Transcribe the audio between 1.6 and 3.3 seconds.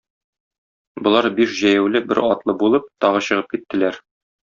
җәяүле, бер атлы булып тагы